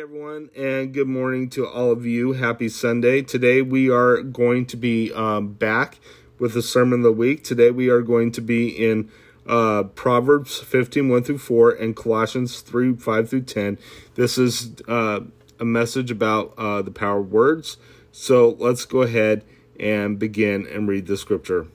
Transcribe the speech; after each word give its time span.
everyone, 0.00 0.48
and 0.56 0.94
good 0.94 1.06
morning 1.06 1.50
to 1.50 1.68
all 1.68 1.92
of 1.92 2.06
you. 2.06 2.32
Happy 2.32 2.70
Sunday. 2.70 3.20
Today 3.20 3.60
we 3.60 3.90
are 3.90 4.22
going 4.22 4.64
to 4.64 4.76
be 4.78 5.12
um, 5.12 5.52
back 5.52 5.98
with 6.38 6.54
the 6.54 6.62
sermon 6.62 7.00
of 7.00 7.02
the 7.02 7.12
week. 7.12 7.44
Today 7.44 7.70
we 7.70 7.90
are 7.90 8.00
going 8.00 8.32
to 8.32 8.40
be 8.40 8.68
in 8.68 9.10
uh, 9.46 9.82
Proverbs 9.82 10.58
15 10.58 11.10
1 11.10 11.24
through 11.24 11.36
4 11.36 11.72
and 11.72 11.94
Colossians 11.94 12.62
3 12.62 12.96
5 12.96 13.28
through 13.28 13.42
10. 13.42 13.78
This 14.14 14.38
is 14.38 14.72
uh, 14.88 15.20
a 15.58 15.66
message 15.66 16.10
about 16.10 16.54
uh, 16.56 16.80
the 16.80 16.90
power 16.90 17.20
of 17.20 17.30
words. 17.30 17.76
So 18.10 18.56
let's 18.58 18.86
go 18.86 19.02
ahead 19.02 19.44
and 19.78 20.18
begin 20.18 20.66
and 20.66 20.88
read 20.88 21.08
the 21.08 21.18
scripture. 21.18 21.66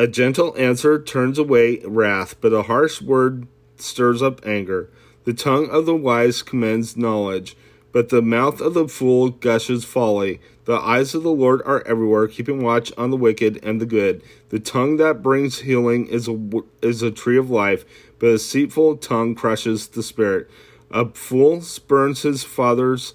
A 0.00 0.06
gentle 0.06 0.56
answer 0.56 1.02
turns 1.02 1.40
away 1.40 1.80
wrath, 1.84 2.40
but 2.40 2.52
a 2.52 2.62
harsh 2.62 3.02
word 3.02 3.48
stirs 3.78 4.22
up 4.22 4.40
anger. 4.46 4.88
The 5.24 5.34
tongue 5.34 5.68
of 5.70 5.86
the 5.86 5.96
wise 5.96 6.40
commends 6.40 6.96
knowledge, 6.96 7.56
but 7.90 8.08
the 8.08 8.22
mouth 8.22 8.60
of 8.60 8.74
the 8.74 8.86
fool 8.86 9.30
gushes 9.30 9.84
folly. 9.84 10.40
The 10.66 10.76
eyes 10.76 11.16
of 11.16 11.24
the 11.24 11.32
Lord 11.32 11.62
are 11.64 11.82
everywhere, 11.84 12.28
keeping 12.28 12.62
watch 12.62 12.92
on 12.96 13.10
the 13.10 13.16
wicked 13.16 13.58
and 13.64 13.80
the 13.80 13.86
good. 13.86 14.22
The 14.50 14.60
tongue 14.60 14.98
that 14.98 15.20
brings 15.20 15.62
healing 15.62 16.06
is 16.06 16.28
a, 16.28 16.38
is 16.80 17.02
a 17.02 17.10
tree 17.10 17.36
of 17.36 17.50
life, 17.50 17.84
but 18.20 18.28
a 18.28 18.32
deceitful 18.34 18.98
tongue 18.98 19.34
crushes 19.34 19.88
the 19.88 20.04
spirit. 20.04 20.48
A 20.92 21.06
fool 21.06 21.60
spurns 21.60 22.22
his 22.22 22.44
father's 22.44 23.14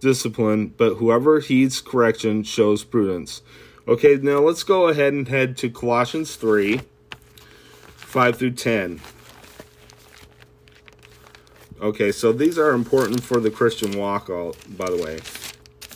discipline, 0.00 0.74
but 0.76 0.94
whoever 0.94 1.38
heeds 1.38 1.80
correction 1.80 2.42
shows 2.42 2.82
prudence. 2.82 3.40
Okay, 3.86 4.16
now 4.16 4.38
let's 4.38 4.62
go 4.62 4.88
ahead 4.88 5.12
and 5.12 5.28
head 5.28 5.58
to 5.58 5.68
Colossians 5.68 6.36
3 6.36 6.80
5 7.96 8.36
through 8.36 8.52
10. 8.52 9.00
Okay, 11.82 12.10
so 12.10 12.32
these 12.32 12.58
are 12.58 12.70
important 12.70 13.22
for 13.22 13.40
the 13.40 13.50
Christian 13.50 13.98
walk, 13.98 14.30
all, 14.30 14.56
by 14.68 14.88
the 14.88 14.96
way. 14.96 15.18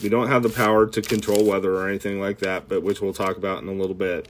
We 0.03 0.11
don't 0.11 0.29
have 0.29 0.43
the 0.43 0.51
power 0.51 0.87
to 0.87 1.01
control 1.01 1.47
weather 1.47 1.77
or 1.77 1.89
anything 1.89 2.21
like 2.21 2.41
that, 2.41 2.69
but 2.69 2.83
which 2.83 3.01
we'll 3.01 3.15
talk 3.15 3.39
about 3.39 3.63
in 3.63 3.69
a 3.69 3.73
little 3.73 3.95
bit. 3.95 4.29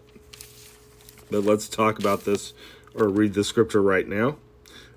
But 1.28 1.42
let's 1.42 1.68
talk 1.68 1.98
about 1.98 2.24
this 2.24 2.52
or 2.94 3.08
read 3.08 3.34
the 3.34 3.42
scripture 3.42 3.83
right 3.83 4.06
now. 4.06 4.36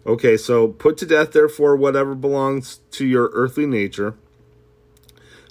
Okay, 0.05 0.37
so 0.37 0.67
put 0.67 0.97
to 0.97 1.07
death, 1.07 1.31
therefore, 1.31 1.75
whatever 1.75 2.13
belongs 2.13 2.81
to 2.91 3.07
your 3.07 3.31
earthly 3.33 3.65
nature 3.65 4.15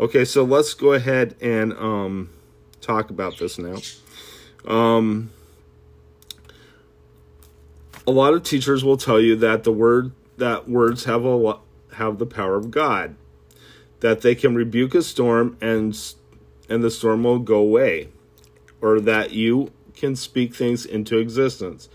Okay, 0.00 0.24
so 0.24 0.44
let's 0.44 0.74
go 0.74 0.92
ahead 0.92 1.34
and 1.40 1.72
um, 1.72 2.30
talk 2.80 3.10
about 3.10 3.36
this 3.38 3.58
now. 3.58 3.78
Um, 4.64 5.32
a 8.06 8.12
lot 8.12 8.32
of 8.32 8.44
teachers 8.44 8.84
will 8.84 8.96
tell 8.96 9.20
you 9.20 9.34
that 9.36 9.64
the 9.64 9.72
word 9.72 10.12
that 10.36 10.68
words 10.68 11.04
have 11.04 11.24
a 11.24 11.58
have 11.94 12.18
the 12.18 12.26
power 12.26 12.54
of 12.54 12.70
God, 12.70 13.16
that 13.98 14.20
they 14.20 14.36
can 14.36 14.54
rebuke 14.54 14.94
a 14.94 15.02
storm 15.02 15.58
and 15.60 16.00
and 16.68 16.84
the 16.84 16.92
storm 16.92 17.24
will 17.24 17.40
go 17.40 17.56
away, 17.56 18.08
or 18.80 19.00
that 19.00 19.32
you 19.32 19.72
can 19.96 20.14
speak 20.14 20.54
things 20.54 20.86
into 20.86 21.18
existence. 21.18 21.88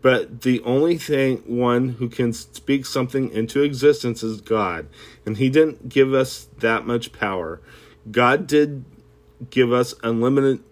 But 0.00 0.42
the 0.42 0.62
only 0.62 0.96
thing 0.96 1.38
one 1.46 1.90
who 1.90 2.08
can 2.08 2.32
speak 2.32 2.86
something 2.86 3.30
into 3.30 3.62
existence 3.62 4.22
is 4.22 4.40
God. 4.40 4.88
And 5.26 5.36
He 5.36 5.50
didn't 5.50 5.88
give 5.88 6.14
us 6.14 6.48
that 6.58 6.86
much 6.86 7.12
power. 7.12 7.60
God 8.10 8.46
did 8.46 8.84
give 9.50 9.72
us 9.72 9.94
unlimited 10.02 10.62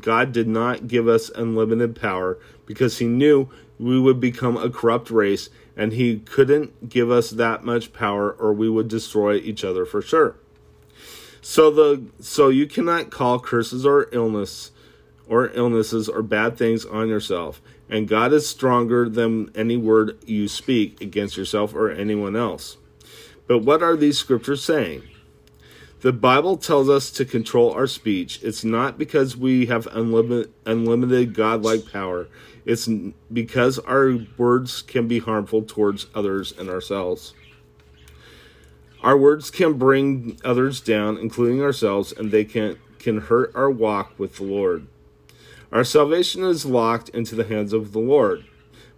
God 0.00 0.32
did 0.32 0.48
not 0.48 0.88
give 0.88 1.06
us 1.06 1.30
unlimited 1.30 2.00
power 2.00 2.38
because 2.64 2.98
he 2.98 3.06
knew 3.06 3.50
we 3.78 4.00
would 4.00 4.20
become 4.20 4.56
a 4.56 4.70
corrupt 4.70 5.10
race 5.10 5.50
and 5.76 5.92
he 5.92 6.20
couldn't 6.20 6.88
give 6.88 7.10
us 7.10 7.30
that 7.30 7.64
much 7.64 7.92
power 7.92 8.32
or 8.32 8.52
we 8.52 8.70
would 8.70 8.88
destroy 8.88 9.36
each 9.36 9.64
other 9.64 9.84
for 9.84 10.00
sure. 10.00 10.36
So 11.40 11.70
the 11.70 12.04
so 12.20 12.48
you 12.48 12.66
cannot 12.66 13.10
call 13.10 13.40
curses 13.40 13.84
or 13.84 14.08
illness 14.12 14.70
or 15.28 15.50
illnesses 15.54 16.08
or 16.08 16.22
bad 16.22 16.56
things 16.56 16.84
on 16.84 17.08
yourself 17.08 17.60
and 17.92 18.08
God 18.08 18.32
is 18.32 18.48
stronger 18.48 19.06
than 19.06 19.52
any 19.54 19.76
word 19.76 20.18
you 20.24 20.48
speak 20.48 21.02
against 21.02 21.36
yourself 21.36 21.74
or 21.74 21.90
anyone 21.90 22.34
else. 22.34 22.78
But 23.46 23.58
what 23.58 23.82
are 23.82 23.96
these 23.96 24.18
scriptures 24.18 24.64
saying? 24.64 25.02
The 26.00 26.12
Bible 26.12 26.56
tells 26.56 26.88
us 26.88 27.10
to 27.10 27.26
control 27.26 27.70
our 27.72 27.86
speech. 27.86 28.40
It's 28.42 28.64
not 28.64 28.96
because 28.96 29.36
we 29.36 29.66
have 29.66 29.86
unlimited, 29.88 30.54
unlimited 30.64 31.34
godlike 31.34 31.92
power. 31.92 32.28
It's 32.64 32.88
because 33.30 33.78
our 33.80 34.20
words 34.38 34.80
can 34.80 35.06
be 35.06 35.18
harmful 35.18 35.60
towards 35.62 36.06
others 36.14 36.50
and 36.58 36.70
ourselves. 36.70 37.34
Our 39.02 39.18
words 39.18 39.50
can 39.50 39.74
bring 39.74 40.40
others 40.42 40.80
down, 40.80 41.18
including 41.18 41.60
ourselves, 41.60 42.10
and 42.10 42.30
they 42.30 42.46
can, 42.46 42.78
can 42.98 43.20
hurt 43.20 43.52
our 43.54 43.70
walk 43.70 44.18
with 44.18 44.36
the 44.36 44.44
Lord. 44.44 44.86
Our 45.72 45.84
salvation 45.84 46.44
is 46.44 46.66
locked 46.66 47.08
into 47.10 47.34
the 47.34 47.44
hands 47.44 47.72
of 47.72 47.92
the 47.92 47.98
Lord, 47.98 48.44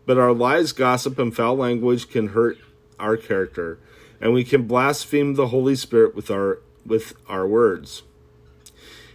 but 0.06 0.18
our 0.18 0.32
lies, 0.32 0.72
gossip, 0.72 1.20
and 1.20 1.34
foul 1.34 1.56
language 1.56 2.08
can 2.08 2.28
hurt 2.28 2.58
our 2.98 3.16
character, 3.16 3.78
and 4.20 4.32
we 4.32 4.42
can 4.42 4.66
blaspheme 4.66 5.34
the 5.34 5.48
Holy 5.48 5.76
Spirit 5.76 6.16
with 6.16 6.32
our 6.32 6.60
with 6.84 7.14
our 7.28 7.46
words. 7.46 8.02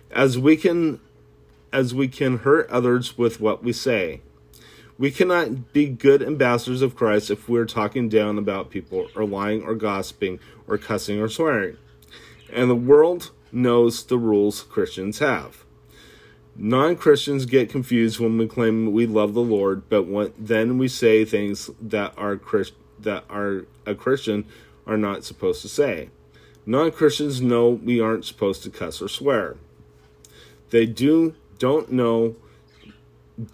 As 0.09 0.39
we 0.39 0.55
can 0.55 1.01
as 1.73 1.93
we 1.93 2.07
can 2.07 2.39
hurt 2.39 2.69
others 2.69 3.17
with 3.17 3.41
what 3.41 3.61
we 3.61 3.73
say. 3.73 4.21
We 4.97 5.11
cannot 5.11 5.71
be 5.71 5.87
good 5.87 6.21
ambassadors 6.23 6.81
of 6.81 6.95
Christ 6.95 7.29
if 7.29 7.47
we're 7.47 7.65
talking 7.65 8.09
down 8.09 8.37
about 8.37 8.69
people 8.69 9.07
or 9.15 9.25
lying 9.25 9.63
or 9.63 9.75
gossiping 9.75 10.39
or 10.67 10.77
cussing 10.77 11.21
or 11.21 11.29
swearing. 11.29 11.77
And 12.51 12.69
the 12.69 12.75
world 12.75 13.31
knows 13.51 14.03
the 14.03 14.17
rules 14.17 14.63
Christians 14.63 15.19
have. 15.19 15.63
Non 16.61 16.97
Christians 16.97 17.45
get 17.45 17.69
confused 17.69 18.19
when 18.19 18.37
we 18.37 18.45
claim 18.45 18.91
we 18.91 19.07
love 19.07 19.33
the 19.33 19.39
Lord, 19.39 19.87
but 19.87 20.03
when, 20.03 20.33
then 20.37 20.77
we 20.77 20.89
say 20.89 21.23
things 21.23 21.69
that 21.79 22.13
are 22.17 22.35
Christ, 22.35 22.73
that 22.99 23.23
are 23.29 23.63
a 23.85 23.95
Christian 23.95 24.43
are 24.85 24.97
not 24.97 25.23
supposed 25.23 25.61
to 25.61 25.69
say. 25.69 26.09
Non 26.65 26.91
Christians 26.91 27.39
know 27.39 27.69
we 27.69 28.01
aren't 28.01 28.25
supposed 28.25 28.61
to 28.63 28.69
cuss 28.69 29.01
or 29.01 29.07
swear. 29.07 29.55
They 30.71 30.85
do 30.85 31.33
don't 31.59 31.93
know 31.93 32.35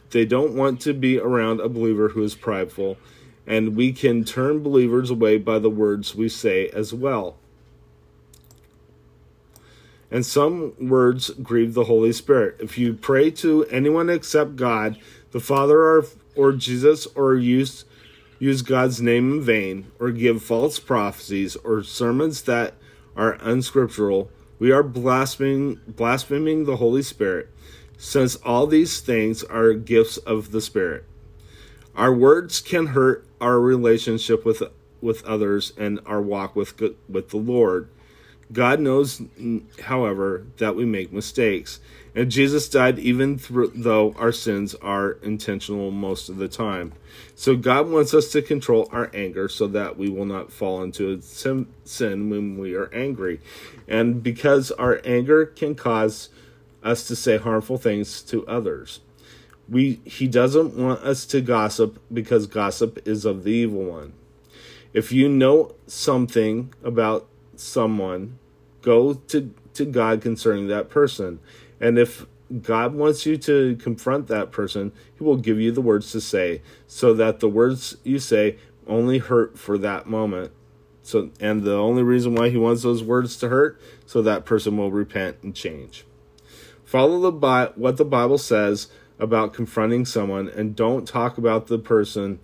they 0.10 0.26
don't 0.26 0.56
want 0.56 0.82
to 0.82 0.94
be 0.94 1.20
around 1.20 1.60
a 1.60 1.70
believer 1.70 2.10
who 2.10 2.24
is 2.24 2.34
prideful, 2.34 2.98
and 3.46 3.76
we 3.76 3.94
can 3.94 4.24
turn 4.24 4.64
believers 4.64 5.12
away 5.12 5.38
by 5.38 5.60
the 5.60 5.70
words 5.70 6.16
we 6.16 6.28
say 6.28 6.70
as 6.70 6.92
well 6.92 7.38
and 10.12 10.26
some 10.26 10.74
words 10.80 11.30
grieve 11.42 11.74
the 11.74 11.86
Holy 11.86 12.14
Spirit. 12.14 12.58
If 12.60 12.78
you 12.78 12.94
pray 12.94 13.32
to 13.32 13.66
anyone 13.66 14.10
except 14.10 14.56
God, 14.56 14.98
the 15.32 15.40
Father 15.40 15.80
or, 15.80 16.06
or 16.36 16.54
Jesus, 16.54 17.08
or 17.16 17.36
use, 17.36 17.86
use 18.40 18.62
God's 18.62 19.02
name 19.02 19.34
in 19.34 19.42
vain, 19.42 19.92
or 20.00 20.12
give 20.12 20.44
false 20.44 20.80
prophecies, 20.80 21.56
or 21.58 21.84
sermons 21.84 22.44
that 22.44 22.76
are 23.16 23.38
unscriptural, 23.42 24.30
we 24.60 24.72
are 24.72 24.84
blaspheming, 24.84 25.80
blaspheming 25.88 26.66
the 26.66 26.78
Holy 26.78 27.02
Spirit, 27.02 27.50
since 27.98 28.36
all 28.38 28.68
these 28.68 29.00
things 29.00 29.44
are 29.44 29.74
gifts 29.74 30.18
of 30.18 30.52
the 30.52 30.62
Spirit. 30.62 31.06
Our 31.96 32.14
words 32.14 32.60
can 32.60 32.88
hurt 32.88 33.26
our 33.40 33.60
relationship 33.60 34.46
with 34.46 34.64
with 35.02 35.24
others 35.26 35.72
and 35.78 36.00
our 36.06 36.22
walk 36.22 36.56
with 36.56 36.82
with 37.08 37.30
the 37.30 37.38
Lord. 37.38 37.90
God 38.52 38.80
knows, 38.80 39.22
however, 39.84 40.46
that 40.58 40.76
we 40.76 40.86
make 40.86 41.12
mistakes. 41.12 41.80
And 42.14 42.32
Jesus 42.32 42.70
died 42.70 43.00
even 43.00 43.40
though 43.76 44.14
our 44.18 44.32
sins 44.32 44.76
are 44.76 45.14
intentional 45.24 45.92
most 45.92 46.30
of 46.30 46.38
the 46.38 46.48
time. 46.48 46.94
So 47.36 47.58
God 47.58 47.90
wants 47.90 48.14
us 48.14 48.32
to 48.32 48.42
control 48.42 48.88
our 48.92 49.10
anger 49.14 49.50
so 49.50 49.68
that 49.68 49.98
we 49.98 50.10
will 50.10 50.26
not 50.26 50.52
fall 50.52 50.82
into 50.84 51.20
sin 51.22 52.30
when 52.30 52.58
we 52.58 52.76
are 52.76 52.94
angry. 52.94 53.42
And 53.88 54.24
because 54.24 54.72
our 54.72 55.02
anger 55.04 55.46
can 55.46 55.76
cause 55.76 56.30
us 56.84 57.08
to 57.08 57.16
say 57.16 57.38
harmful 57.38 57.78
things 57.78 58.22
to 58.22 58.46
others. 58.48 59.02
We 59.68 60.00
he 60.06 60.28
doesn't 60.28 60.76
want 60.76 61.02
us 61.02 61.26
to 61.28 61.42
gossip 61.42 62.00
because 62.14 62.46
gossip 62.46 63.06
is 63.08 63.26
of 63.26 63.44
the 63.44 63.52
evil 63.52 63.84
one. 63.84 64.14
If 64.94 65.12
you 65.12 65.28
know 65.28 65.74
something 65.88 66.74
about 66.84 67.28
someone, 67.60 68.40
go 68.82 69.14
to, 69.14 69.54
to 69.74 69.86
God 69.86 70.22
concerning 70.22 70.68
that 70.68 70.90
person. 70.90 71.40
And 71.80 71.98
if 71.98 72.26
God 72.62 72.94
wants 72.94 73.26
you 73.26 73.38
to 73.38 73.76
confront 73.78 74.28
that 74.28 74.52
person, 74.52 74.92
He 75.18 75.24
will 75.24 75.38
give 75.38 75.60
you 75.60 75.72
the 75.72 75.82
words 75.82 76.12
to 76.12 76.22
say, 76.22 76.62
so 76.88 77.14
that 77.14 77.40
the 77.40 77.50
words 77.50 77.98
you 78.04 78.20
say 78.20 78.58
only 78.88 79.18
hurt 79.18 79.58
for 79.58 79.78
that 79.80 80.08
moment. 80.08 80.52
So, 81.02 81.30
and 81.40 81.64
the 81.64 81.76
only 81.76 82.04
reason 82.04 82.36
why 82.36 82.50
He 82.50 82.58
wants 82.58 82.84
those 82.84 83.04
words 83.04 83.38
to 83.38 83.50
hurt, 83.50 83.80
so 84.06 84.22
that 84.22 84.46
person 84.46 84.78
will 84.78 84.92
repent 84.92 85.38
and 85.42 85.56
change. 85.56 86.06
Follow 86.84 87.32
the 87.32 87.74
what 87.76 87.98
the 87.98 88.06
Bible 88.06 88.38
says 88.38 88.90
about 89.18 89.54
confronting 89.54 90.06
someone, 90.06 90.48
and 90.48 90.76
don't 90.76 91.08
talk 91.08 91.38
about 91.38 91.68
the 91.68 91.80
person 91.80 92.40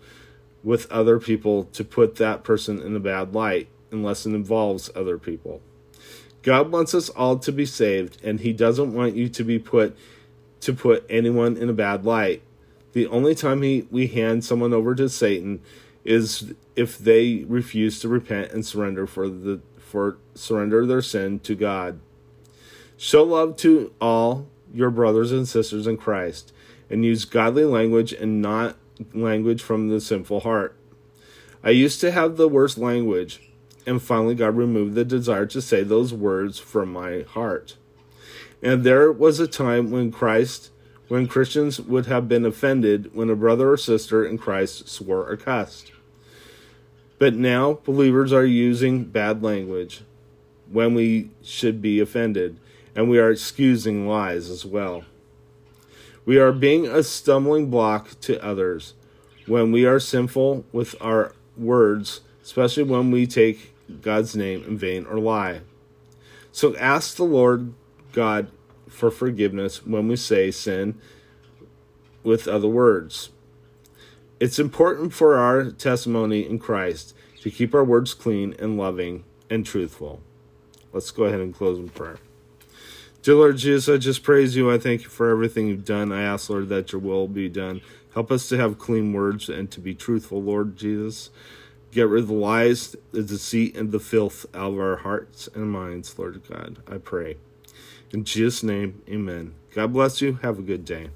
with 0.64 0.92
other 0.92 1.20
people 1.20 1.66
to 1.66 1.84
put 1.84 2.16
that 2.16 2.44
person 2.44 2.82
in 2.82 2.96
a 2.96 3.00
bad 3.00 3.34
light, 3.34 3.68
unless 3.92 4.26
it 4.26 4.34
involves 4.34 4.90
other 4.96 5.18
people. 5.18 5.62
God 6.44 6.72
wants 6.72 6.96
us 6.96 7.10
all 7.10 7.38
to 7.40 7.52
be 7.52 7.66
saved, 7.66 8.18
and 8.24 8.40
He 8.40 8.54
doesn't 8.54 8.94
want 8.94 9.16
you 9.16 9.30
to 9.30 9.44
be 9.44 9.60
put 9.60 9.96
to 10.62 10.74
put 10.74 11.06
anyone 11.10 11.58
in 11.58 11.70
a 11.70 11.74
bad 11.74 12.06
light. 12.06 12.42
The 12.94 13.08
only 13.08 13.36
time 13.36 13.62
he, 13.62 13.88
we 13.90 14.08
hand 14.08 14.46
someone 14.46 14.74
over 14.74 14.94
to 14.96 15.10
Satan 15.10 15.62
is 16.04 16.54
if 16.76 16.98
they 16.98 17.46
refuse 17.48 18.00
to 18.00 18.08
repent 18.08 18.52
and 18.52 18.66
surrender 18.66 19.08
for 19.08 19.28
the 19.30 19.62
for 19.78 20.18
surrender 20.36 20.86
their 20.86 21.02
sin 21.02 21.40
to 21.40 21.56
God. 21.56 22.00
Show 22.98 23.24
love 23.24 23.56
to 23.58 23.94
all 24.00 24.48
your 24.74 24.90
brothers 24.90 25.32
and 25.32 25.48
sisters 25.48 25.86
in 25.86 25.98
Christ, 25.98 26.54
and 26.90 27.04
use 27.04 27.26
godly 27.26 27.66
language 27.66 28.14
and 28.14 28.42
not 28.42 28.78
language 29.14 29.62
from 29.62 29.90
the 29.90 30.00
sinful 30.00 30.42
heart. 30.42 30.76
I 31.64 31.72
used 31.72 32.00
to 32.02 32.12
have 32.12 32.38
the 32.38 32.48
worst 32.48 32.78
language 32.78 33.51
and 33.86 34.02
finally 34.02 34.36
God 34.36 34.56
removed 34.56 34.96
the 34.96 35.06
desire 35.06 35.46
to 35.48 35.62
say 35.62 35.84
those 35.84 36.14
words 36.14 36.60
from 36.60 36.92
my 36.92 37.22
heart. 37.22 37.76
And 38.62 38.84
there 38.84 39.12
was 39.12 39.40
a 39.40 39.48
time 39.48 39.92
when 39.92 40.12
Christ, 40.12 40.70
when 41.08 41.28
Christians 41.28 41.80
would 41.82 42.06
have 42.06 42.28
been 42.28 42.46
offended 42.46 43.14
when 43.14 43.30
a 43.30 43.36
brother 43.36 43.72
or 43.72 43.78
sister 43.78 44.24
in 44.24 44.38
Christ 44.38 44.88
swore 44.88 45.28
or 45.28 45.36
cussed. 45.36 45.92
But 47.18 47.36
now 47.36 47.80
believers 47.84 48.34
are 48.34 48.46
using 48.46 49.04
bad 49.04 49.44
language 49.44 50.04
when 50.72 50.94
we 50.94 51.30
should 51.44 51.82
be 51.82 52.00
offended, 52.00 52.58
and 52.96 53.10
we 53.10 53.20
are 53.20 53.30
excusing 53.30 54.08
lies 54.08 54.50
as 54.50 54.66
well. 54.66 55.04
We 56.26 56.40
are 56.40 56.52
being 56.52 56.88
a 56.88 57.04
stumbling 57.04 57.70
block 57.70 58.20
to 58.22 58.44
others 58.44 58.94
when 59.48 59.72
we 59.72 59.86
are 59.86 60.00
sinful 60.00 60.66
with 60.72 60.96
our 61.02 61.34
words, 61.58 62.22
especially 62.44 62.84
when 62.84 63.12
we 63.12 63.28
take 63.28 63.71
God's 64.02 64.36
name 64.36 64.64
in 64.64 64.78
vain 64.78 65.06
or 65.06 65.20
lie. 65.20 65.62
So 66.52 66.76
ask 66.78 67.16
the 67.16 67.24
Lord 67.24 67.74
God 68.14 68.52
for 68.88 69.12
forgiveness 69.12 69.86
when 69.86 70.08
we 70.08 70.16
say 70.16 70.52
sin 70.52 71.00
with 72.24 72.48
other 72.48 72.68
words. 72.68 73.30
It's 74.40 74.60
important 74.60 75.14
for 75.14 75.38
our 75.38 75.72
testimony 75.72 76.48
in 76.48 76.60
Christ 76.60 77.16
to 77.42 77.52
keep 77.52 77.74
our 77.74 77.84
words 77.84 78.14
clean 78.14 78.56
and 78.60 78.78
loving 78.78 79.24
and 79.50 79.66
truthful. 79.66 80.22
Let's 80.94 81.12
go 81.12 81.24
ahead 81.26 81.40
and 81.40 81.54
close 81.54 81.78
in 81.78 81.90
prayer. 81.90 82.18
Dear 83.22 83.36
Lord 83.36 83.58
Jesus, 83.58 83.88
I 83.88 83.98
just 83.98 84.24
praise 84.24 84.56
you. 84.56 84.72
I 84.72 84.80
thank 84.80 85.04
you 85.04 85.10
for 85.10 85.30
everything 85.30 85.68
you've 85.68 85.86
done. 85.86 86.12
I 86.12 86.24
ask, 86.24 86.50
Lord, 86.50 86.70
that 86.70 86.92
your 86.92 87.00
will 87.00 87.28
be 87.28 87.50
done. 87.50 87.82
Help 88.14 88.32
us 88.32 88.50
to 88.50 88.58
have 88.58 88.80
clean 88.80 89.14
words 89.14 89.48
and 89.48 89.70
to 89.72 89.80
be 89.80 89.94
truthful, 89.94 90.42
Lord 90.42 90.76
Jesus. 90.76 91.30
Get 91.92 92.08
rid 92.08 92.24
of 92.24 92.28
the 92.30 92.34
lies, 92.34 92.96
the 93.12 93.22
deceit, 93.22 93.76
and 93.76 93.92
the 93.92 94.00
filth 94.00 94.46
out 94.54 94.74
of 94.74 94.80
our 94.80 94.98
hearts 94.98 95.50
and 95.54 95.70
minds, 95.70 96.18
Lord 96.18 96.42
God, 96.48 96.78
I 96.88 96.98
pray. 96.98 97.36
In 98.12 98.24
Jesus' 98.24 98.64
name, 98.64 99.02
amen. 99.10 99.56
God 99.76 99.92
bless 99.92 100.22
you. 100.22 100.40
Have 100.42 100.60
a 100.60 100.62
good 100.62 100.86
day. 100.86 101.10